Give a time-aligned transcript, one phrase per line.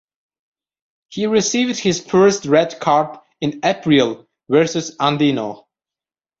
[1.09, 5.65] He received his first red card in April versus Andino.